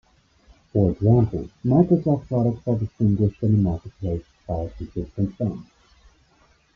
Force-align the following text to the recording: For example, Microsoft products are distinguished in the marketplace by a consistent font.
For 0.73 0.93
example, 0.93 1.47
Microsoft 1.63 2.27
products 2.27 2.67
are 2.67 2.75
distinguished 2.75 3.43
in 3.43 3.51
the 3.57 3.61
marketplace 3.69 4.23
by 4.47 4.61
a 4.63 4.69
consistent 4.71 5.37
font. 5.37 5.67